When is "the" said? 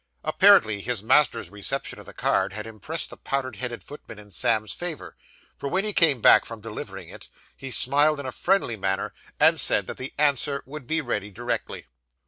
2.07-2.11, 3.11-3.17, 9.97-10.15